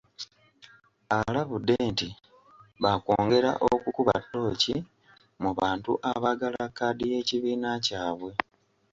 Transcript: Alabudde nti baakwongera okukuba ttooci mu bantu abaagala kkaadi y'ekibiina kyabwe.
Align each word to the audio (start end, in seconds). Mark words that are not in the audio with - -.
Alabudde 1.17 1.75
nti 1.91 2.09
baakwongera 2.81 3.51
okukuba 3.73 4.13
ttooci 4.23 4.75
mu 5.41 5.51
bantu 5.59 5.91
abaagala 6.11 6.63
kkaadi 6.69 7.03
y'ekibiina 7.11 7.69
kyabwe. 7.85 8.31